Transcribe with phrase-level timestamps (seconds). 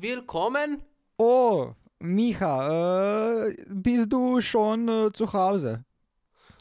[0.00, 0.82] willkommen.
[1.16, 5.84] Oh, Micha, äh, bist du schon äh, zu Hause?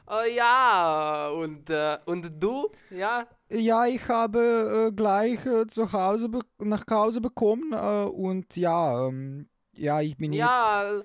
[0.09, 2.69] Äh, ja, und, äh, und du?
[2.89, 3.27] Ja?
[3.49, 6.29] Ja, ich habe äh, gleich äh, zu Hause
[6.59, 10.49] nach Hause bekommen und ja, ähm, ja, ich bin jetzt.
[10.49, 11.01] Ja,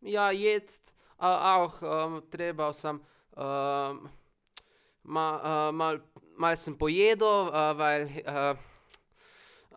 [0.00, 3.00] ja, jetzt auch ähm, treba sam
[3.36, 4.08] ähm,
[5.02, 6.02] ma, äh, mal,
[6.36, 8.08] mal sem pojedo, äh, weil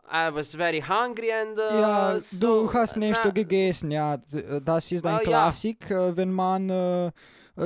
[0.09, 4.15] I was very hungry and äh, Ja, so, du hast nicht na, gegessen, ja.
[4.31, 5.29] äh, Das ist ein Äh, ja.
[5.29, 7.11] Klassik, äh, wenn man äh,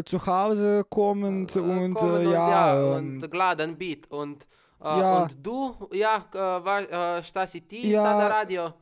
[0.05, 1.96] zu Hause kommt und und,
[2.32, 4.48] ja, ja, ähm, und gladen bit und
[4.84, 5.23] ja.
[5.23, 8.27] und du, ja, war, äh, šta si ti Ja.
[8.27, 8.73] radio?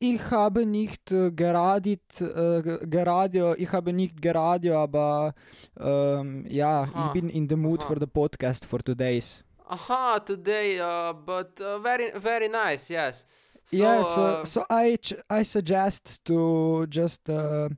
[0.00, 5.32] Ich habe nicht äh, geradet, ge- geradio, ich habe nicht geradio, aber
[5.80, 9.42] ähm, ja, ich bin in the mood for the podcast for today's.
[9.66, 13.24] Aha, today, uh, but uh, very, very nice, yes.
[13.64, 17.68] So, yes, uh, uh, so I ch- I suggest to just uh,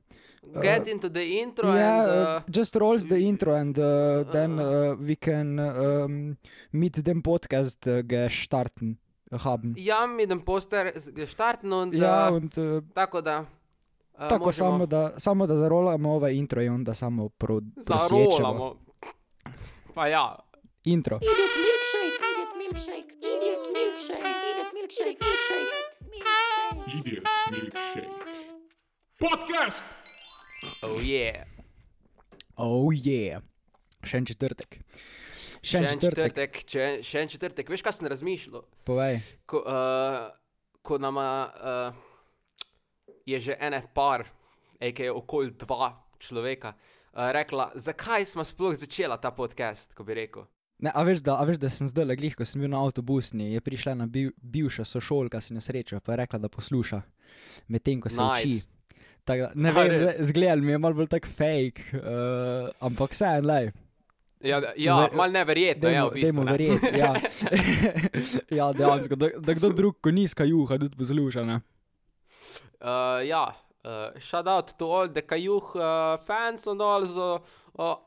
[0.61, 4.23] get uh, into the intro yeah, and uh, uh, just rolls the intro and uh,
[4.31, 6.37] then uh, uh, we can um,
[6.71, 8.97] mit dem Podcast uh, gestarten
[9.31, 9.73] haben.
[9.77, 10.91] ja, mit dem Poster
[11.27, 13.45] starten und Ja, uh, und uh, tako da.
[14.19, 18.31] Uh, tako možemo samo da, samo da zarolamo ovaj intro i onda samo pro, prosječemo.
[18.31, 18.75] zarolamo.
[19.93, 20.35] Pa ja.
[20.87, 21.17] Intro.
[21.21, 25.73] Idiot milkshake, idiot milkshake, idiot milkshake, idiot milkshake, milkshake,
[26.13, 26.97] milkshake.
[26.97, 28.09] Idiot Milkshake.
[29.19, 29.85] Podcast!
[30.83, 31.43] Oh yeah.
[32.57, 33.41] Oh yeah.
[34.07, 34.79] Še en četrtek.
[35.61, 36.31] Še en četrtek.
[36.31, 37.69] četrtek, če- še en četrtek.
[37.73, 38.63] Veš, kaj sem razmišljal?
[38.87, 39.19] Povej.
[39.45, 40.29] Ko, uh,
[40.81, 42.03] ko nama uh,
[43.27, 44.23] je že ene par,
[44.79, 45.91] aka okoli dva
[46.21, 46.71] človeka,
[47.11, 50.47] uh, rekla, zakaj smo sploh začela ta podcast, ko bi rekel.
[50.79, 53.49] Ne, a, veš, da, a veš, da sem zdaj glih, ko sem bil na avtobusni,
[53.55, 56.99] je prišla ena bil, bivša sošolka, si nesreča, pa je rekla, da posluša,
[57.73, 58.43] medtem ko se Nice.
[58.45, 59.05] uči.
[59.25, 63.31] Tako da, ne A, vem, zgledal mi je malo bolj tak fake, uh, ampak vse
[63.39, 63.71] en lej.
[64.45, 66.43] Ja, ja Ver- mal neverjetno, ja, v bistvu.
[66.45, 66.51] Ne.
[66.53, 67.09] verjeti, ja.
[68.59, 71.57] ja, dejansko, da, da kdo drug, ko nizka juha, tudi posluša, ne.
[72.77, 73.47] Uh, ja,
[73.81, 77.41] uh, shout out to all the Kajuh uh, fans and also
[77.79, 77.97] uh,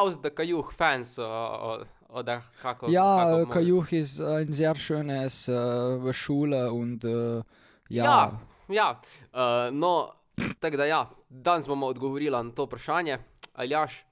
[0.00, 1.18] aus the Kajuh fans.
[1.20, 1.84] Uh,
[2.16, 7.42] oder kako, Ja, kako äh, man- Kajuch ist ein sehr schönes äh, Schule und äh,
[7.90, 8.32] ja, Ja,
[8.68, 8.88] ja.
[9.32, 10.12] Uh, no,
[10.60, 13.18] tako da ja, danes bomo odgovorili na to vprašanje.
[13.54, 14.04] Aljaš,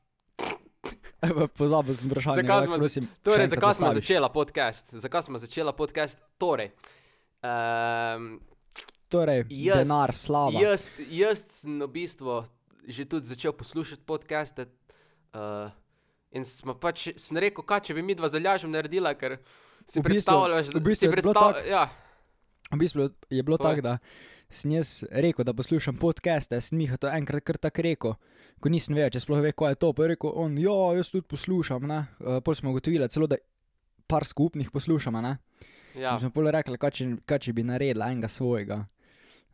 [1.55, 2.43] pozabil sem vprašanje.
[2.43, 4.95] Zakaj smo z- prosim, še torej, zakaj smo začela podcast?
[4.95, 6.19] Zakaj smo začela podcast?
[6.39, 6.71] Torej,
[7.41, 8.41] um,
[9.09, 10.61] Torej, Jaz- denar, slava.
[10.61, 12.45] Jaz, jaz sem v bistvu
[12.87, 14.69] že tudi začel poslušati podcaste.
[15.33, 15.73] Uh,
[16.35, 19.39] in smo pač, sem rekel, kaj če bi mi dva zalažem naredila, ker
[19.87, 21.85] si V bistvu- predstavljaš, da v bistvu si je bilo predstav- tako- ja,
[22.71, 23.01] V bistvu
[23.31, 23.99] je bilo tako, da
[24.51, 28.15] sem jaz rekel, da poslušam podcaste, sem Miha to enkrat kar tako rekel,
[28.61, 29.93] ko nisem vedel, če sploh ve, kaj je to.
[29.93, 31.85] Pa je rekel on, ja, jaz tudi poslušam.
[31.85, 33.37] Uh, pol smo ugotovili celo, da
[34.07, 35.21] par skupnih poslušamo.
[35.21, 35.39] Ne?
[35.95, 36.15] ja.
[36.15, 38.87] In smo pol rekli, kaj če, kaj če bi naredila enega svojega.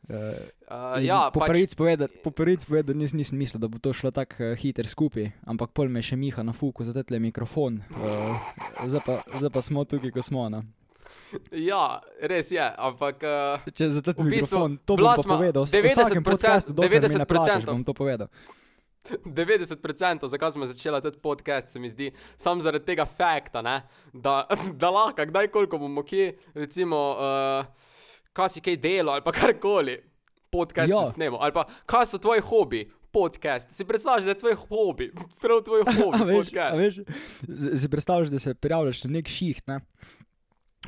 [0.09, 3.93] Uh, ja, po pač, pravici povedati, po pravici povedati nis, nisem mislil, da bo to
[3.94, 7.78] šlo tako uh, hitro skupaj, ampak pol me še Miha na fuku za tle mikrofon.
[7.94, 8.34] Uh,
[8.87, 10.49] zdaj, pa, zdaj pa smo tukaj, ko smo.
[10.50, 10.65] No.
[11.55, 15.62] ja, res je, ampak uh, Če za tle V bistvu, mikrofon, to bom smo povedal.
[15.69, 18.33] V 90% vsakem podcastu, dokler mi ne plačaš, 90% bom to povedal.
[19.09, 24.47] 90% zakaj smo začeli ta podcast, se mi zdi, samo zaradi tega fakta, ne, da,
[24.81, 27.90] da lahko kdajkoli ko bomo kje, recimo, uh,
[28.33, 29.99] kaj si kaj delo ali pa karkoli,
[30.49, 30.97] podcast Ja.
[30.99, 31.11] ja.
[31.11, 32.83] snemo, ali pa kaj so tvoji hobi.
[33.13, 33.71] Podcast.
[33.71, 35.09] Si predstavljaš, da je tvoj hobi,
[35.43, 36.77] prav tvoj hobi, A veš, a podcast.
[36.77, 36.95] veš,
[37.77, 39.81] si predstavljaš, da se prijavljaš na nek šiht, ne?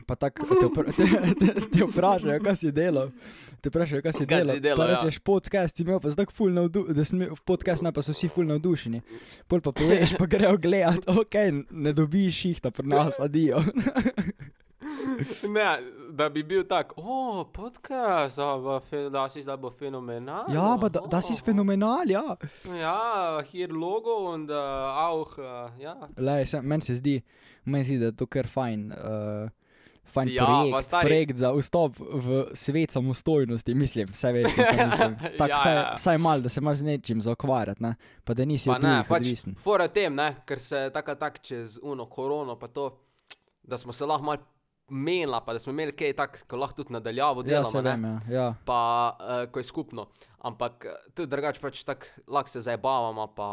[0.07, 1.05] Pa tako te, vpra- te,
[1.37, 3.11] te, te vprašajo, kaj si delal.
[3.61, 4.55] Te vprašajo, kaj si Kaj delal.
[4.55, 4.95] si delal, pa ja.
[4.97, 8.13] rečeš, podcast si imel, pa zdaj ful navdušen, da si imel podcast, ne pa so
[8.13, 9.03] vsi ful navdušeni.
[9.47, 11.35] Pol pa poveš, pa grejo gledat, ok,
[11.73, 13.61] ne dobiš šihta pri nas, adijo.
[15.49, 15.79] Ne,
[16.11, 18.81] da bi bil tak, o, podcast, ba,
[19.11, 20.45] da si zdaj bo fenomenal.
[20.49, 22.37] Ja, pa da, da si fenomenal, ja.
[22.79, 22.99] Ja,
[23.43, 24.57] hier logo in uh,
[24.99, 25.45] auch, uh,
[25.81, 25.97] ja.
[26.17, 27.23] Lej, se, meni se zdi,
[27.65, 28.93] meni se zdi, da je to kar fajn.
[28.93, 29.51] Uh,
[30.13, 35.15] Fajn Ja, projekt, projekt za vstop v svet samostojnosti, mislim, vse veš, kaj mislim.
[35.39, 35.95] Tako, Ja, vsaj, ja.
[35.97, 37.95] vsaj malo, da se imaš z nečim zaokvarjati, ne?
[38.25, 39.55] pa da nisi Pa ne, pač odvisen.
[39.57, 42.91] fora tem, ne, ker se tako tak čez uno korono, pa to,
[43.63, 44.43] da smo se lahko malo
[44.93, 47.91] menila, pa da smo imeli kaj tak, ko lahko tudi nadaljavo Ja, delamo, se ne,
[47.91, 48.19] vem, ja.
[48.35, 48.47] ja.
[48.65, 48.81] pa
[49.13, 50.07] uh, ko je skupno.
[50.41, 53.49] Ampak eh, tudi drugače pač tako lahko se zabavamo, pa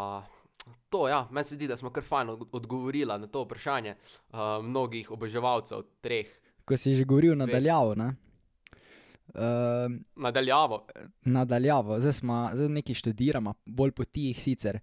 [0.90, 4.40] to, ja, meni se zdi, da smo kar fajn od- odgovorila na to vprašanje uh,
[4.62, 6.28] mnogih oboževalcev, treh.
[6.66, 8.10] Ko si že govoril nadaljavo, ne?
[9.30, 10.88] Uh, Nadaljavo.
[11.24, 14.80] nadaljavo, zdaj smo zdaj nekaj študiramo, bolj po tih sicer,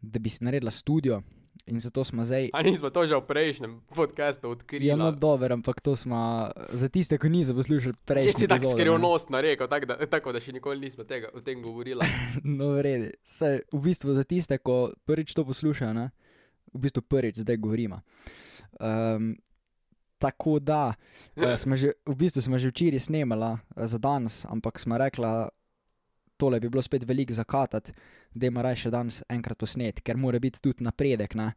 [0.00, 1.22] da bi si naredila študijo.
[1.66, 2.50] In zato smo zdaj.
[2.52, 4.84] A nismo to že v prejšnjem podkastu odkrili.
[4.84, 8.28] Ja, no, dobro, ampak to smo za tiste, ki niso poslušali prej.
[8.28, 11.62] Če si tako skrivnostno rekel, tako da, tako da še nikoli nismo tega, o tem
[11.64, 12.04] govorili.
[12.44, 13.08] No, v redu.
[13.24, 16.10] Saj, v bistvu za tiste, ko prvič to poslušajo, ne?
[16.74, 18.00] v bistvu prvič zdaj govorimo.
[18.80, 19.36] Um,
[20.18, 20.94] tako da,
[21.38, 25.48] uh, že, v bistvu smo že včeraj snemala uh, za danes, ampak smo rekla,
[26.36, 27.92] tole bi bilo spet veliko zakatati,
[28.34, 31.52] da ima raje še danes enkrat posnet, ker mora biti tudi napredek, ne?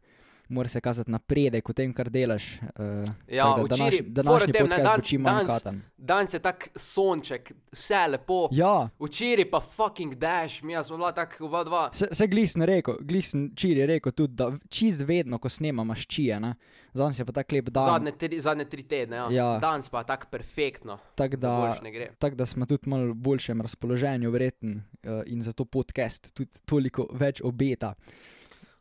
[0.48, 2.58] Mora se kazati napredek v tem, kar delaš.
[2.76, 5.80] Uh, Ja, da včeraj, današ, današnji tem, ne, danes- danes-.
[5.98, 8.48] Danes je tak sonček, vse lepo.
[8.52, 11.90] Ja, Včeraj pa fucking dash, mi smo bila tako oba dva.
[11.92, 16.40] se, se glih sem rekel, sem včeraj rekel tudi, da čist vedno, ko snemam maščije,
[16.40, 16.54] ne?
[16.94, 17.84] danes je pa tako lep dan.
[17.84, 19.26] Zadnje tri, zadnje tri tedne, ja.
[19.30, 19.58] Ja.
[19.58, 20.98] Danes pa tako perfektno.
[21.14, 21.76] Tako Da
[22.18, 27.08] tak, da smo tudi malo v boljšem razpoloženju, verjetno, uh, in zato podcast tudi toliko
[27.12, 27.94] več obeta.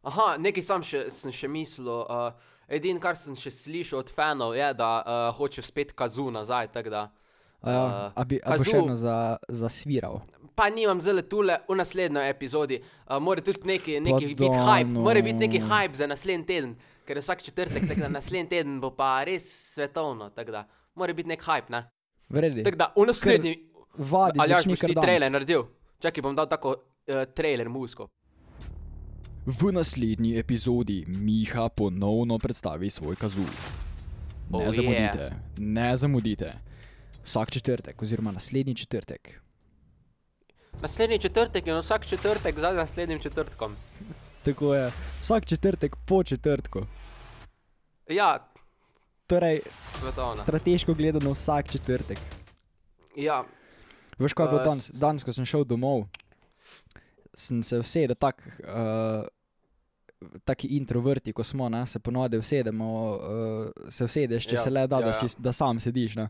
[0.03, 2.05] Aha, nekaj sam še, sem še mislil.
[2.05, 2.31] Uh,
[2.67, 6.71] Edino, kar sem še slišal od fanov, je, da uh, hoče spet kazu nazaj.
[6.75, 7.07] tako Da,
[7.61, 10.21] Uh, ja, Uh, a bi, a bo še za, zasviral.
[10.55, 12.77] pa nimam zelo tule v naslednji epizodi.
[13.09, 15.65] Uh, mora tudi neki, neki biti hype, mora biti neki no.
[15.65, 19.73] hype za naslednji teden, ker je vsak četrtek, tako da naslednji teden bo pa res
[19.73, 20.29] svetovno.
[20.29, 20.63] tako Da,
[20.95, 21.83] mora biti nek hype, ne.
[22.29, 22.63] Vredi.
[22.63, 23.55] Tako da v naslednji,
[23.97, 25.65] Vadi, ali začni boš ti trailer naredil.
[25.99, 28.05] Čakaj, bom dal tako uh, trailer musko.
[29.47, 33.47] V naslednji epizodi Miha ponovno predstavi svoj kazul.
[34.49, 34.75] Ne Oh, yeah.
[34.75, 35.25] zamudite,
[35.57, 36.53] ne zamudite.
[37.25, 39.41] Vsak četrtek, oziroma naslednji četrtek.
[40.81, 43.75] Naslednji četrtek in vsak četrtek za naslednjim četrtkom.
[44.45, 44.91] Tako je,
[45.21, 46.79] vsak četrtek po četrtku.
[48.09, 48.47] Ja,
[49.27, 49.59] Torej,
[49.99, 50.35] svetovno.
[50.35, 52.19] strateško gledano vsak četrtek.
[53.15, 53.43] Ja,
[54.19, 56.05] Veš, kaj je bilo Uh, danes, danes, ko sem šel domov,
[57.33, 59.27] sem se usedel tak, uh,
[60.43, 64.69] taki introverti, ko smo, ne, se ponovadi usedemo, uh, se usedeš, če Ja, ja, se
[64.69, 65.21] le da, ja, ja, ja.
[65.21, 66.15] da, si, da sam sediš.
[66.15, 66.29] Ne.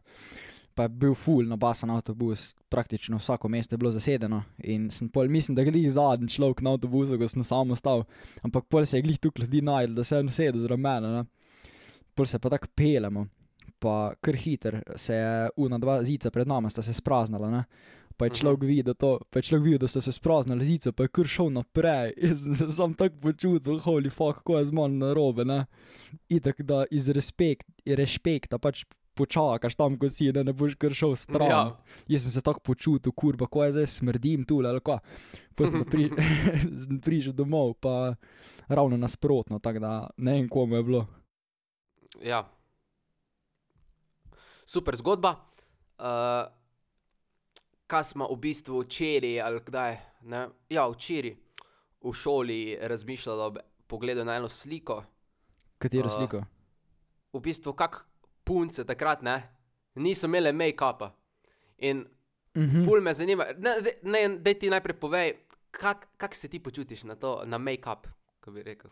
[0.77, 4.43] Pa je bil full nabasan avtobus, praktično vsako mesto je bilo zasedeno.
[4.69, 8.03] In sem pol, mislim, da je glih zadnji človek na avtobusu, ko sem sam ostal.
[8.45, 11.13] Ampak pol se je glih tu ljudi najdel, da se je usedel zraven mene.
[11.15, 11.25] Ne.
[12.13, 13.25] Pol se pa tako pelemo,
[13.79, 17.49] pa kar hiter se je una dva zica pred nami, sta se spraznala.
[17.51, 17.63] Ne.
[18.17, 18.35] Pa je Mhm.
[18.35, 21.27] človek videl to, pa je človek videl, da so se spraznili zico, pa je kar
[21.27, 22.13] šel naprej.
[22.23, 25.65] Jaz sem se sam tako počutil, holy fuck, ko je z mano narobe, ne.
[26.27, 30.93] In tako da iz respekt, respekta pač počakaš tam, ko si, ne, ne boš kar
[30.93, 31.47] šel stran.
[31.47, 31.61] Ja.
[32.07, 34.97] Jaz sem se tako počutil, kurba, ko je zdaj smrdim tu ali kaj.
[35.53, 36.09] Pa pri,
[36.83, 38.13] sem prišel domov, pa
[38.67, 41.05] ravno nasprotno, tako da ne vem, komu je bilo.
[42.21, 42.45] ja.
[44.65, 45.35] Super zgodba.
[45.97, 46.45] Uh,
[47.87, 49.97] kaj smo v bistvu včeraj ali kdaj?
[50.21, 50.47] Ne?
[50.69, 51.35] Ja, včeraj
[52.01, 53.57] v šoli razmišljali ob
[53.87, 55.03] pogledu na eno sliko.
[55.77, 56.43] Katero Uh, sliko?
[57.33, 58.05] V bistvu, kak
[58.43, 59.49] punce takrat ne,
[59.95, 61.11] niso imele make-upa.
[61.79, 62.05] In
[62.55, 62.85] Mhm.
[62.85, 65.33] Ful me zanima, ne, daj- ne, da ti najprej povej,
[65.71, 68.07] kak, kak se ti počutiš na to, na make-up,
[68.41, 68.89] ko bi rekel.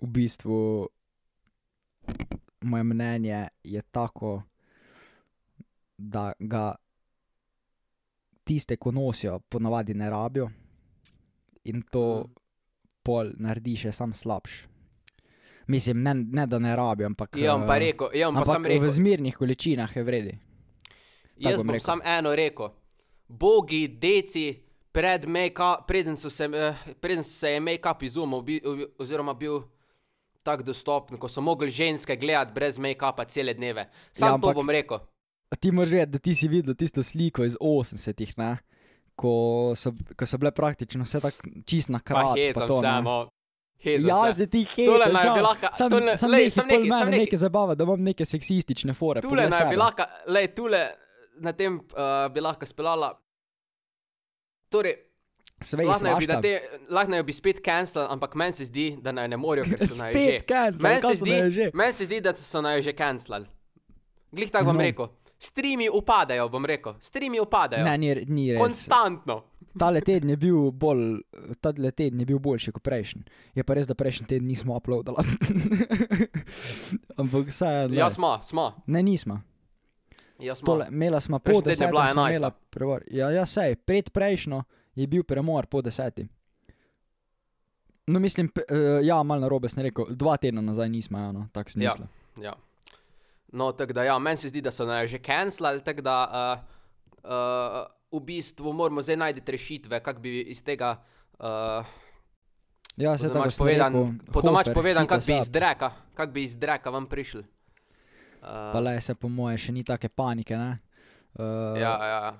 [0.00, 0.88] v bistvu
[2.60, 4.42] moje mnenje je tako,
[5.98, 6.74] da ga
[8.48, 10.48] tiste, ko nosijo, ponavadi ne rabijo
[11.64, 12.32] in to Mhm.
[13.02, 14.64] pol naredi še sam slabš.
[15.66, 17.36] Mislim, ne, ne da ne rabijo, ampak.
[17.36, 20.32] Ja, bom pa eh, rekel, ja, pa ampak sam rekel, v zmernih količinah je vredi.
[20.32, 21.84] tako jaz bom bom rekel.
[21.84, 22.68] sam eno rekel.
[23.28, 24.56] Bogi, deci,
[24.90, 25.26] pred
[25.82, 28.60] preden, so se, eh, preden se je make-up izumil, bi,
[28.98, 29.60] oziroma bil
[30.42, 33.84] tako dostopen, ko so mogli ženske gledati brez make-upa cele dneve.
[34.12, 34.98] Sam Ja, ja, to ampak- bom rekel.
[35.50, 38.56] A Ti moraš vedeti, da ti si videl tisto sliko iz 80-ih, ne?
[39.14, 39.32] Ko
[39.74, 42.34] so, ko so bile praktično vse tako čist na Pa kratko.
[42.36, 43.14] hecam samo.
[43.78, 44.46] Hecam Ja, se.
[44.46, 45.12] ti Tole hecam.
[45.14, 47.20] naj bi lahko- Sam, tole- sam lej, pol nekaj, mene sam nekaj.
[47.20, 49.20] nekaj zabava, da imam neke seksistične fore.
[49.20, 50.82] Tule naj bi lahko, lej, tule
[51.38, 51.82] na tem uh,
[52.28, 53.12] bi lahko speljala.
[54.68, 54.94] Torej,
[55.80, 56.26] lahko bi,
[57.08, 60.12] naj bi spet cancel, ampak meni se zdi, da naj ne morajo, ker so naj
[60.12, 60.38] že.
[60.78, 63.46] Meni se, zdi, meni se zdi, da so naj že cancelali.
[64.30, 64.82] Glih tako bom No.
[64.82, 65.08] rekel.
[65.38, 66.94] Streami upadajo, bom rekel.
[67.00, 67.84] Streami upadajo.
[67.84, 68.60] Ne, ni, ni res.
[68.60, 69.42] Konstantno.
[69.78, 71.20] Tale teden je bil bolj,
[71.60, 73.22] tale teden je bil boljši kot prejšnji.
[73.54, 75.22] Je pa res, da prejšnji teden nismo uploadali.
[77.20, 77.94] Ampak vseeno.
[77.94, 78.72] Ja, smo, smo.
[78.86, 79.40] Ne, nismo.
[80.38, 80.66] Ja, smo.
[80.66, 82.30] Tole, imela smo po teden je bila smo 11.
[82.30, 83.04] imela premor.
[83.10, 84.62] Ja, ja, sej, pred prejšnjo
[84.94, 86.26] je bil premor po deseti.
[88.06, 91.46] No, mislim, uh, ja, malo na robe sem rekel, dva tedna nazaj nismo, ja, no,
[91.52, 91.90] tako sem Ja.
[91.90, 92.06] mislil.
[92.44, 92.54] Ja.
[93.52, 96.64] No, tako da, ja, meni se zdi, da so naj že cancelali, tako da uh,
[97.24, 100.96] uh, v bistvu moramo zdaj najti rešitve, kako bi iz tega,
[101.38, 101.86] uh,
[102.98, 106.90] Ja, se tako povedan, po domač povedan kako bi iz dreka, kako bi iz dreka
[106.90, 107.44] vam prišli.
[108.42, 110.78] Uh, Pa le se po moje še ni take panike, ne?
[111.38, 112.34] Uh, ja, ja.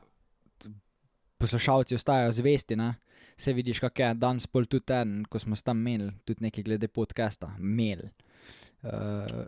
[1.39, 2.97] poslušalci ostajajo zvesti, ne?
[3.39, 6.89] Se vidiš, kak je danes pol tudi en, ko smo tam imeli, tudi nekaj glede
[6.91, 8.11] podcasta, imeli.
[8.83, 9.47] Uh,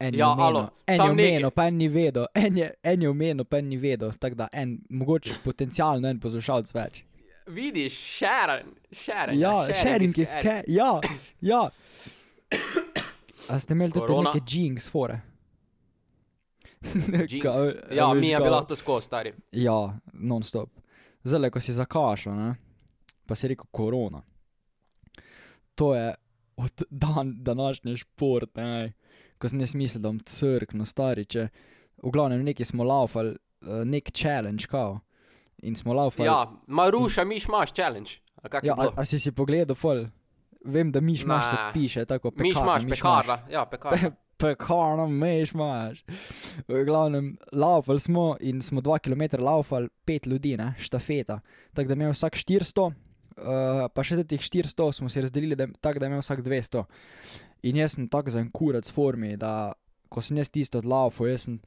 [0.00, 3.02] en je Ja, omenil- alo, en je omenil, pa en ni vedel, en je, en
[3.02, 7.04] je omenil, pa en ni vedel, tako da en, mogoče potencialno en poslušalec več.
[7.46, 9.38] Vidiš, Sharon, Sharon.
[9.38, 11.00] Ja, sharing is care, ja,
[11.40, 11.70] ja.
[13.48, 14.30] A ste imeli Korona.
[14.30, 15.20] neke jinx fore?
[17.28, 17.42] Jinx.
[17.42, 17.54] Kao,
[17.90, 19.32] a Ja, mi je bila to skozi, stari.
[19.52, 20.70] Ja, non-stop.
[21.24, 22.54] Zdaj, ko si zakašal, ne?
[23.26, 24.22] pa si rekel korona.
[25.74, 26.14] To je
[26.56, 28.92] od dan današnji šport, ne?
[29.40, 31.48] Ko sem jaz mislil, da bom crkno stari, če
[32.02, 35.00] v glavnem neki smo laufali, eh, nek challenge, kao.
[35.62, 36.28] In smo laufali.
[36.28, 38.10] Ja, Maruša, miš imaš challenge.
[38.62, 40.06] je ja a, a si si pogledal, pol?
[40.64, 44.10] Vem, da miš imaš se piše, tako Miš pekarna, imaš, miš pekarna, ja, pekarna.
[44.40, 46.04] pekarno, meš imaš.
[46.68, 51.40] V glavnem, laufali smo in smo dva km laufali, pet ljudi, ne, štafeta.
[51.74, 52.92] Tako da imel vsak 400,
[53.40, 56.84] uh, pa še teh 400 smo si razdelili, tako da je imel vsak 200.
[57.68, 59.72] In jaz sem tako za en kurac v formi, da
[60.10, 61.58] ko sem jaz tisto odlaufal, jaz sem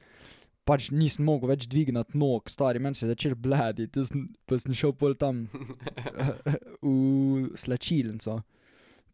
[0.68, 4.76] pač nisem mogel več dvigniti nog, stari, meni se je začel blediti, sem, pa sem
[4.76, 5.44] šel pol tam
[6.82, 8.40] v slačilnico.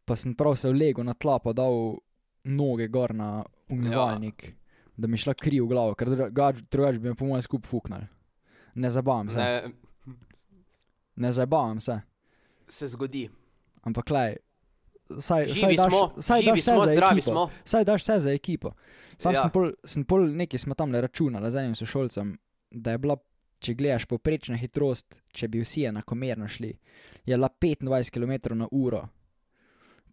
[0.07, 1.99] Pa sem prav se vlegel na tla, pa dal
[2.51, 4.55] noge gor na umivalnik, ja.
[4.97, 8.07] da mi šla kri v glavo, ker drugače drugač bi me po mojem skup fuknil.
[8.81, 10.15] Ne zabavam se, Ne,
[11.21, 11.99] ne zabavam se,
[12.71, 13.29] se zgodi.
[13.83, 14.37] ampak klej.
[15.11, 17.31] Saj, saj Živi daš, smo, saj živi daš smo, zdravi ekipo.
[17.33, 17.51] smo.
[17.65, 18.73] Saj daš vse za ekipo.
[19.19, 19.37] Sam Ja.
[19.37, 19.43] ja.
[19.43, 22.37] sem pol, sem pol nekaj smo tam le računali z enim sošolcem,
[22.71, 23.17] da je bila,
[23.59, 26.71] če gledaš poprečna hitrost, če bi vsi enakomerno šli,
[27.25, 29.03] je bila 25 km na uro,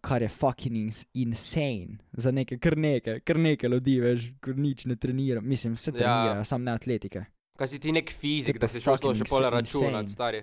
[0.00, 4.84] kar je fucking ins insane za neke, kar neke, kar neke ljudi, veš, ko nič
[4.84, 5.94] ne trenirajo, mislim, vse Ja.
[5.94, 7.24] trenirajo, sam ne atletike.
[7.56, 9.50] Kaj si ti nek fizik, Te da si šel to še insane.
[9.52, 10.42] računati, stari.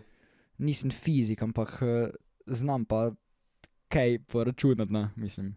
[0.58, 2.10] Nisem fizik, ampak eh,
[2.46, 3.12] znam pa
[3.92, 5.56] kaj poračunati, no, mislim.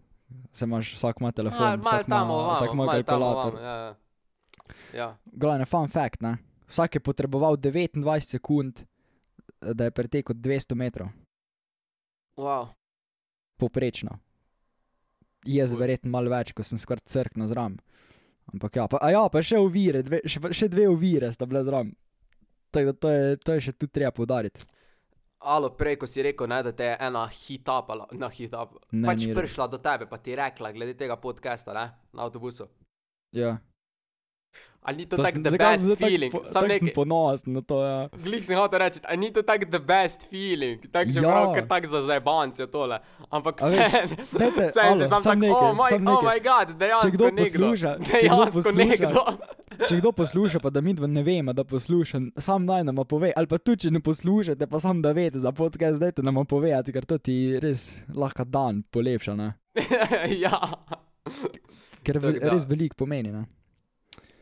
[0.52, 3.54] Se imaš, vsak ima telefon, mal vsak ima, tam ovamo, vsak ima kalkulator.
[3.54, 3.94] ovamo, ja, ja.
[4.94, 6.36] Ja, Glavno, fun fact, ne?
[6.68, 11.08] Vsak je potreboval 29 sekund, eh, da je pretekel 200 metrov,
[12.36, 12.68] wow.
[13.56, 14.18] poprečno.
[15.46, 17.78] Jaz verjetno malo več, ko sem skoraj crkno zram.
[18.52, 21.62] Ampak ja, pa, a ja, pa še ovire, dve, še, še dve ovire sta bile
[21.64, 21.92] zram.
[22.72, 24.64] Tako da to je, to je še tu treba poudariti.
[25.40, 29.23] Alo, prej, ko si rekel, ne, da te je ena hitapala, na hitap, Ne, pač
[29.28, 32.66] prišla do tebe, pa ti rekla, glede tega podcasta, ne, na avtobusu.
[33.33, 33.59] Ja.
[34.83, 36.33] Ali ni to To tako sem- the best sem tako feeling?
[36.33, 38.09] po- Sam tako sem nekaj, ponosen na to, ja.
[38.18, 40.80] glik sem hotel reči, ali ni to tako the best feeling?
[40.88, 41.28] Tako že Ja.
[41.28, 42.99] prav, ker tako za zajbance tole.
[43.30, 46.11] Ampak A vse, veš, dajte, vse alo, si sam samo tako, oh nekaj, my, samo
[46.11, 46.26] oh nekaj.
[46.26, 47.45] my god, dejansko kdo nekdo.
[47.61, 49.23] posluša, če kdo Dejansko posluša, nekdo.
[49.78, 53.47] Če kdo posluša, pa da mi ne vemo, da posluša, sam naj nam pove, ali
[53.47, 57.06] pa tudi če ne poslušate, pa sam da veste za podcast, dajte nam povedati, ker
[57.06, 59.37] to ti res lahko dan polepša,
[60.44, 60.58] ja.
[62.02, 62.50] ker ve, da.
[62.50, 63.32] res veliko pomeni.
[63.32, 63.47] Ne?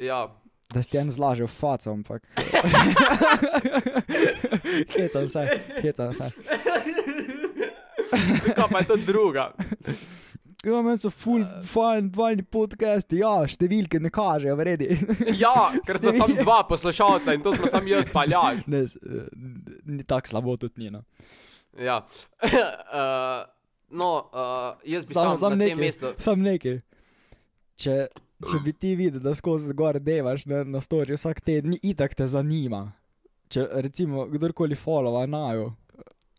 [0.00, 0.26] ja.
[0.72, 2.24] Da si en zlaže v faco, ampak.
[4.96, 5.46] hecam se,
[5.78, 6.30] hecam se.
[8.46, 9.52] Zakaj pa je to druga?
[10.66, 14.96] Ja, meni so full fajn, fajni podcasti, ja, številke ne kažejo, vredi.
[15.38, 15.52] Ja,
[15.86, 18.64] ker sta samo dva poslušalca in to smo sam jaz paljaž.
[18.72, 19.28] ne, eh,
[19.86, 20.90] ni tako slabo tudi ni.
[20.90, 21.04] No.
[21.78, 22.00] Ja.
[22.42, 23.44] uh,
[24.02, 25.84] no, uh, jaz bi Samo- sam, sam na tem nekaj.
[25.84, 26.12] mestu.
[26.26, 26.80] Sam nekaj.
[27.78, 27.96] Če,
[28.50, 32.26] če bi ti videl, da skozi gor devaš ne, na storju vsak teden, itak te
[32.26, 32.88] zanima.
[33.54, 35.76] Če recimo kdorkoli followa najo,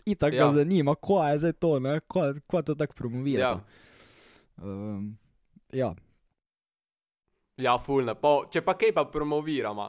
[0.04, 0.36] itak.
[0.36, 0.50] Ja.
[0.50, 3.54] ga zanima, ko je zdaj to, ne, ko, ko to tako promovira.
[3.56, 3.86] Ja.
[4.58, 5.18] Um,
[5.72, 5.96] ja.
[7.58, 8.14] Ja, fulne.
[8.16, 9.88] Pa, če pa kaj pa promoviramo.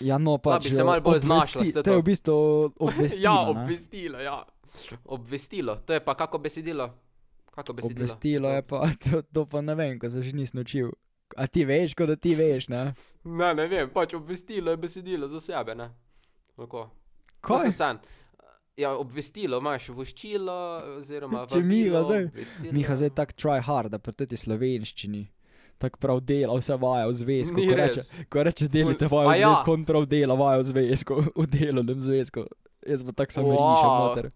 [0.00, 0.64] ja, no Pa pač.
[0.64, 1.90] bi se malo bolj znašla s To to.
[1.90, 2.36] je v bistvu
[2.78, 3.22] obvestilo.
[3.28, 4.38] ja, obvestilo, ja.
[5.04, 6.90] Obvestilo, to je pa kako besedilo?
[7.54, 7.96] Kako besedilo?
[7.96, 10.90] Obvestilo je pa, to, to pa ne vem, ko se že nisem učil.
[11.36, 12.94] A ti veš, kot da ti veš, ne?
[13.24, 15.90] Ne, ne vem, pač obvestilo je besedilo za sebe, ne?
[16.56, 16.90] Tako.
[17.40, 17.70] Kaj?
[17.72, 17.98] San.
[18.76, 20.54] Ja, obvestilo imaš voščilo,
[20.98, 22.72] oziroma Če mi ga zdaj- obvestilo.
[22.72, 25.22] Miha zdaj tako try hard, da pri tej slovenščini.
[25.78, 27.56] Tako prav dela, vse vaja v zvezku.
[27.56, 28.10] Ni Ko reče, res.
[28.28, 29.48] ko reče delite vajo A v ja.
[29.50, 32.44] zvezku, on prav dela vajo v zvezku, v delovnem zvezku.
[32.82, 33.64] Jaz pa tako samo Wow.
[33.70, 34.30] rišem noter.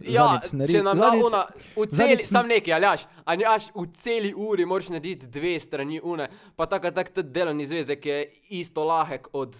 [0.00, 1.40] Ja, Zadnjič sem če nam da zadnjič- una,
[1.76, 6.26] v celi, sem- sam nekaj, aljaš, aljaš, v celi uri moraš narediti dve strani une,
[6.54, 8.18] pa tako tak tudi delovni zvezek je
[8.52, 9.54] isto lahek od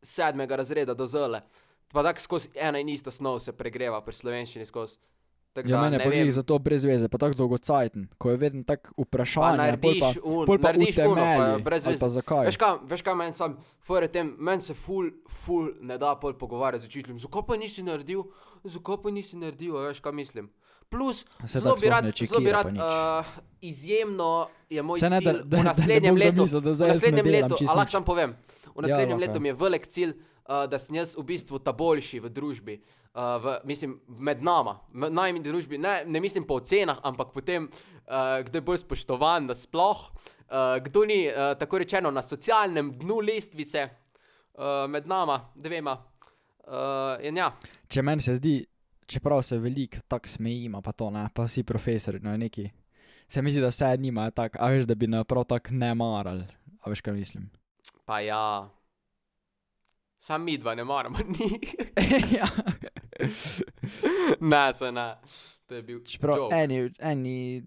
[0.00, 1.42] sedmega razreda do zele.
[1.88, 4.96] Pa tako skozi ena in ista snov se pregreva pri slovenščini skozi.
[5.52, 6.20] Tako Ja, da mene ne pa vem.
[6.20, 10.16] glih zato brez veze, pa tako dolgo cajten, ko je vedno tako vprašanje, pa, narediš,
[10.24, 12.00] un, pol pa narediš uno, pa utemelji, brez ali veze.
[12.00, 12.46] pa zakaj.
[12.46, 16.34] Veš kaj, veš kaj meni sam, fore tem, meni se ful, ful ne da pol
[16.34, 17.18] pogovarjati z učiteljem.
[17.18, 18.24] Zakaj pa nisi naredil,
[18.64, 20.50] zakaj pa nisi naredil, veš kaj mislim.
[20.90, 23.26] Plus, zelo bi rad, ne zelo bi rad, uh,
[23.62, 24.32] izjemno
[24.68, 27.54] je moj ne, cilj da- da- v ne naslednjem letu, da v ne naslednjem letu,
[27.62, 28.34] a lahko sam povem,
[28.74, 29.42] v Ja, naslednjem lahko, letu ja.
[29.42, 32.78] mi je velik cilj, uh, da sem jaz v bistvu ta boljši v družbi.
[33.14, 37.40] Uh, v, mislim, med nama, v najmi družbi, ne, ne mislim po ocenah, ampak po
[37.40, 42.22] tem, uh, kdo je bolj spoštovan, da sploh, uh, kdo ni uh, tako rečeno na
[42.26, 45.94] socialnem dnu lestvice uh, med nama, dvema.
[46.64, 47.52] Uh, ja,
[47.88, 48.56] Če meni se zdi,
[49.06, 52.66] čeprav se veliko tako smejimo, pa to ne, pa vsi profesori, no neki.
[53.28, 55.94] Se mi zdi, da vse nimajo tako, a veš, da bi nas prav tako ne
[55.94, 56.48] marali,
[56.80, 57.46] a veš, kaj mislim.
[58.04, 58.70] Pa ja,
[60.18, 61.74] sam mi dva ne moramo njih.
[62.38, 62.48] ja.
[64.40, 65.14] ne, se ne.
[65.66, 67.62] To je bil Čeprav eni, eni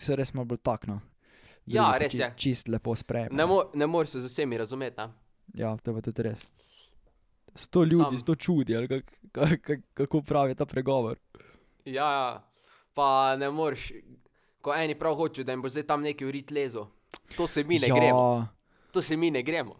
[0.00, 1.00] so res malo bolj takno.
[1.66, 2.28] Ja, res je.
[2.36, 3.36] Čist lepo sprejemajo.
[3.36, 5.00] Ne, mo ne moreš se z vsemi razumeti.
[5.00, 5.08] Ne?
[5.54, 6.44] Ja, to je tudi res.
[7.54, 8.18] Sto ljudi, Sam.
[8.18, 11.18] sto čudi, ali kak, kak, kak, kako pravi ta pregovor.
[11.84, 12.50] Ja, ja,
[12.94, 13.90] pa ne moreš,
[14.62, 16.86] ko eni prav hočejo, da jim bo zdaj tam neki urit lezo.
[17.36, 17.94] To se mi ne ja.
[17.94, 18.46] gremo.
[18.92, 19.76] To se mi ne gremo.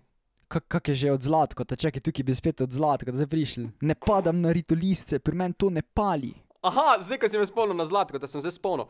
[0.49, 3.29] Kak, kak je že od zlatka, ta čakaj, tukaj bi spet od zlatka, da zdaj
[3.29, 3.69] prišli.
[3.81, 6.33] Ne padam na ritolistce, pri meni to ne pali.
[6.65, 8.89] Aha, zdaj, ko si me spomnil na zlatko, da sem zdaj spomnil.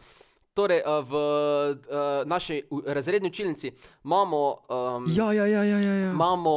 [0.55, 3.73] Torej, uh, v uh, naši razredni učilnici
[4.05, 5.95] imamo, um, Ja, ja, ja, ja, ja.
[5.95, 6.11] ja.
[6.11, 6.55] imamo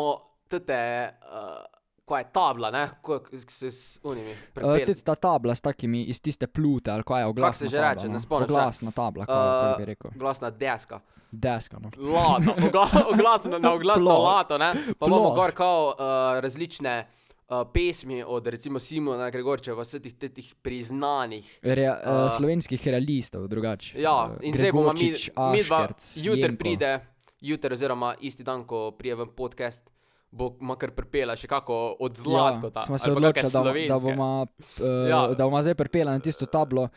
[0.50, 1.66] tete, uh,
[2.12, 4.76] ko je tabla, ne, ko se s unimi Uh.
[4.84, 7.94] Tudi ta tabla s takimi iz tiste plute, ali kaj je oglasna se že tabla,
[7.94, 8.14] reče, no?
[8.14, 8.54] ne spomnim se.
[8.54, 10.12] Oglasna tabla, kako Uh, bi rekel.
[10.16, 11.00] Glasna deska.
[11.32, 11.88] Deska, no.
[11.96, 14.74] Lato, ogla- oglasno na oglasno lato, ne?
[15.00, 16.04] Pa imamo gor kao uh,
[16.40, 17.08] različne
[17.48, 21.60] uh, pesmi od recimo Simona Gregorčeva, vseh teh, teh, priznanih.
[21.64, 23.96] Re, uh, Uh, slovenskih realistov, drugače.
[23.98, 25.14] Ja, Uh, in zdaj bomo mi,
[25.54, 27.00] mi dva, jutri pride,
[27.42, 29.88] jutri oziroma isti dan, ko prije v podcast,
[30.32, 32.70] bo makar pripela še kako od zlatka.
[32.72, 34.48] Ja, smo se odločili, da, da bomo uh,
[34.80, 35.08] Ja.
[35.08, 35.20] ja.
[35.30, 36.92] da bomo zdaj pripela na tisto tablo uh,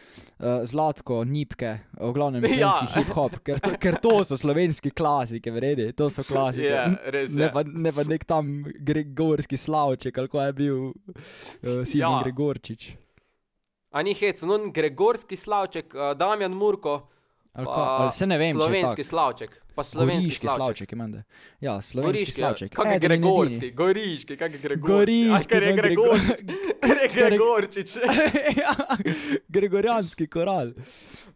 [0.62, 2.70] zlatko, nipke, v glavnem Ja.
[2.70, 6.68] slovenski hip-hop, ker, to- ker to so slovenski klasike, vredi, to so klasike.
[6.68, 7.50] Ja, res Ne je.
[7.50, 10.94] pa, ne pa nek tam Gregorski slavček, ali ko je bil uh,
[11.82, 12.10] Simon Ja.
[12.12, 12.22] ja.
[12.22, 12.92] Gregorčič.
[13.90, 17.00] A ni hec, no, Gregorski slavček, uh, Damjan Murko,
[17.54, 20.58] Ali, pa ali se ne vem, slovenski slavček, pa slovenski Goriški slavček.
[20.58, 20.92] slavček.
[20.92, 21.22] imate.
[21.60, 22.72] Ja, slovenski Goriški, slavček.
[22.72, 23.70] kak je Gregorski.
[23.72, 24.92] Goriški, kak je Gregorski.
[24.92, 26.40] Goriški, ker je Gregorčič.
[27.14, 27.90] Gregorčič.
[28.56, 28.74] ja,
[29.48, 30.72] Gregorijanski koral.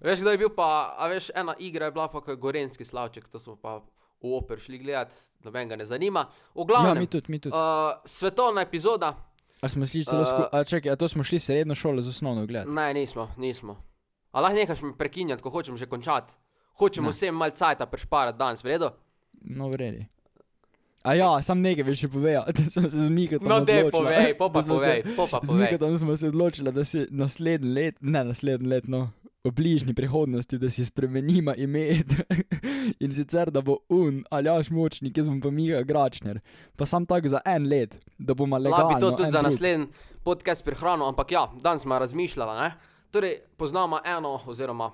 [0.01, 2.85] Veš, kdo je bil pa, a veš, ena igra je bila pa, ko je Gorenski
[2.85, 3.79] slavček, to smo pa
[4.21, 6.27] v oper šli gledat, noben ga ne zanima.
[6.51, 7.55] V Ja, glavnem, mi tudi, mi tudi.
[7.55, 7.61] uh,
[8.05, 9.15] svetovna epizoda,
[9.61, 12.09] A smo šli celo Uh, skupaj, a čakaj, a to smo šli srednjo šolo z
[12.09, 12.71] osnovno gledati.
[12.71, 13.83] ne, nismo, nismo.
[14.31, 16.33] A lahko nehaš me prekinjati, ko hočem že končati.
[16.75, 17.11] Hočemo Ne.
[17.11, 18.93] vsem malce cajta prešparati danes, vredo?
[19.43, 20.07] No, vredi.
[21.05, 24.49] A ja, sam nekaj bi še povedal, da smo se z Mikatom No, povej, pa
[24.49, 25.63] da smo povej, se- po pa Z povej.
[25.65, 29.11] Mikatom smo se odločili, da si naslednji let, ne naslednji let, no,
[29.41, 32.03] v bližnji prihodnosti, da si spremenimo ime.
[33.01, 36.41] In sicer, da bo un Aljaš Močnik, jaz bom pa Mika Gračner.
[36.77, 38.89] Pa sam tako za en let, da bomo Lahko legalno.
[38.91, 39.87] bi to tudi za naslednji
[40.23, 42.61] podcast prihranil, ampak ja, danes smo razmišljali.
[42.61, 42.71] Ne?
[43.11, 44.93] Torej, poznamo eno, oziroma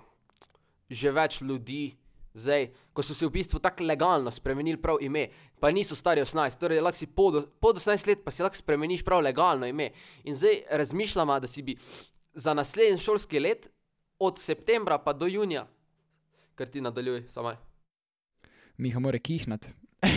[0.91, 1.95] že več ljudi,
[2.35, 5.29] zdaj, ko so se v bistvu tako legalno spremenili prav ime,
[5.61, 9.05] pa niso stari 18, torej lahko si pod, pod 18 let, pa si lahko spremeniš
[9.07, 9.91] prav legalno ime.
[10.25, 11.77] In zdaj razmišljamo, da si bi
[12.35, 13.71] za naslednji šolski let,
[14.19, 15.67] od septembra pa do junija,
[16.55, 17.57] ker ti nadaljuj, samo.
[18.79, 19.69] Miha mora kihnati.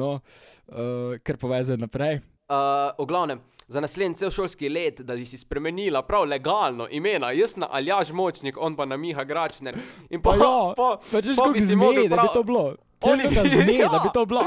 [0.00, 2.20] no, uh, ker povezuje naprej.
[2.50, 2.56] Uh,
[2.98, 7.56] v glavnem, za naslednji cel šolski let, da bi si spremenila prav legalno imena, jaz
[7.56, 9.76] na Aljaš Močnik, on pa na Miha Gračner.
[10.10, 12.42] In Pa pa, ja, pa, Pa če pa bi si mogel da bi prav- to
[12.42, 12.64] bilo.
[13.00, 14.00] Če bi- zme, da ja.
[14.00, 14.42] bi to bilo.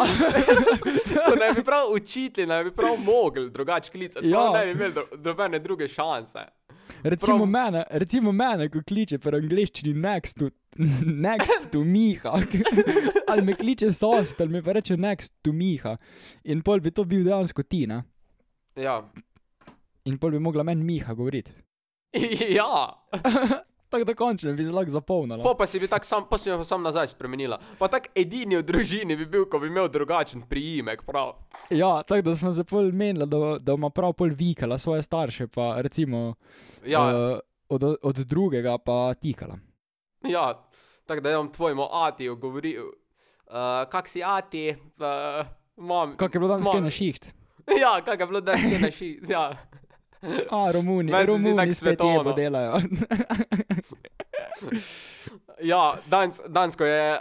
[1.26, 4.40] ko ne bi prav učitelj, ne bi prav mogel drugače klicati, ja.
[4.42, 4.52] Ja.
[4.54, 6.40] ne bi imeli do- nobene druge šanse.
[7.04, 10.50] Recimo Prav- mene, recimo mene, ko kliče po angliščini next to,
[11.28, 12.34] next to Miha.
[13.30, 15.98] ali me kliče sosed, ali mi pa reče next to Miha.
[16.44, 18.04] In pol bi to bil dejansko ti, ne?
[18.76, 19.02] Ja.
[20.06, 21.52] In pol bi mogla meni Miha govoriti.
[22.58, 22.90] ja.
[23.90, 25.44] Tako da končno bi se lahko zapolnila.
[25.44, 27.60] Po pa si bi tako sam, pa si pa sam nazaj spremenila.
[27.80, 31.36] Pa tak edini v družini bi bil, ko bi imel drugačen priimek, prav.
[31.70, 35.48] Ja, tako da smo se pol menili, da, da ima prav pol vikala svoje starše,
[35.48, 36.34] pa recimo
[36.86, 39.60] Ja, uh, od, od drugega pa tikala.
[40.24, 40.66] Ja.
[41.06, 46.16] tako da je on tvojemu atiju govoril, uh, kak si ati, uh, mam.
[46.18, 47.34] Kak je bilo danes na šiht?
[47.82, 49.58] Ja, kak je bilo danes na ši, ja.
[50.50, 52.34] A, Romuni, Meni Romuni tako spet svetovno.
[52.34, 52.80] delajo.
[55.64, 57.20] Ja, danes, danes ko je uh,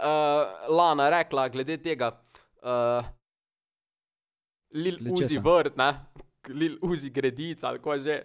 [0.75, 2.09] Lana rekla glede tega,
[2.63, 3.05] uh,
[4.73, 5.93] Lil Uzi vrt, ne,
[6.47, 8.19] Lil Uzi gredica ali ko že.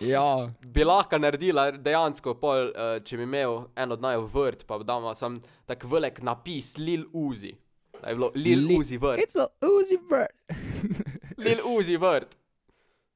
[0.00, 4.78] Ja, Bi lahko naredila dejansko, pol, uh, če bi imel en od naju vrt, pa
[4.78, 7.54] da ima sam tak velik napis Lil Uzi.
[8.02, 9.18] Da je bilo Lil Li- Uzi vrt.
[9.18, 10.34] it's a Uzi bird.
[11.38, 12.36] Lil Uzi vrt.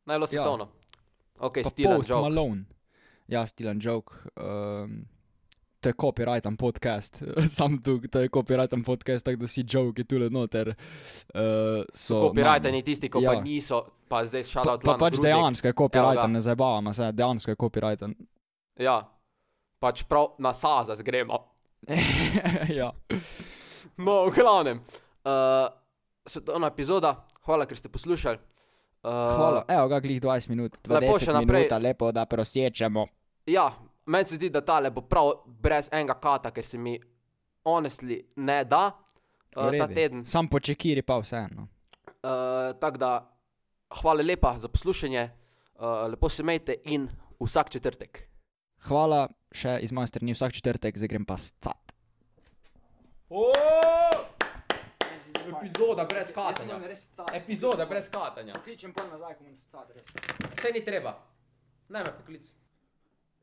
[0.06, 0.26] Naj bilo Ja.
[0.28, 0.68] svetovno.
[1.38, 2.22] Ok, Pa stilen Post joke.
[2.22, 2.64] Malone.
[3.28, 4.14] Ja, stilen joke.
[4.36, 5.04] Um,
[5.80, 7.22] to je copyrighten podcast,
[7.56, 10.68] sam tu, to je copyrighten podcast, tako da si joke tule noter.
[11.34, 13.32] Uh, so Copyrightani tisti, ko ja.
[13.32, 13.38] Ja.
[13.38, 15.78] pa niso, pa zdaj Pa, šala pa pač dejansko je ga.
[15.82, 18.14] copyrighten, ne zabavamo se, dejansko je copyrighten.
[18.78, 18.98] Ja,
[19.78, 21.44] pač prav na sazas gremo.
[22.80, 22.90] ja.
[23.96, 24.82] No, v glavnem.
[25.22, 25.70] Uh,
[26.26, 28.38] svetovna epizoda, hvala, ker ste poslušali.
[28.98, 29.62] Uh, Hvala.
[29.70, 31.68] Evo ga, glih 20 minut, Lepo 20 še naprej.
[31.70, 33.06] minut, lepo da prosječemo.
[33.46, 33.70] Ja,
[34.08, 36.96] meni se zdi, da tale bo prav brez enega kata, ker se mi
[37.64, 40.24] honestly ne da uh, ta teden.
[40.26, 41.68] Sam po čekiri pa vseeno.
[42.08, 43.12] Uh, Tako da,
[44.00, 45.28] hvala lepa za poslušanje,
[45.74, 47.08] uh, lepo se imejte in
[47.40, 48.24] vsak četrtek.
[48.88, 51.94] Hvala še iz moje strani vsak četrtek, zdaj grem pa scat.
[55.48, 56.32] Epizoda brez
[57.34, 58.54] Epizoda brez katanja.
[58.64, 60.06] Kličem pa nazaj, ko bom scat, res.
[60.56, 61.16] Vse ni treba.
[61.88, 62.57] Naj me poklic.